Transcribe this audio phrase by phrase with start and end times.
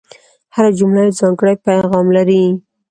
[0.55, 2.43] هره جمله یو ځانګړی پیغام لري.